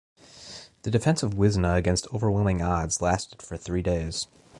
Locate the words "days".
3.83-4.25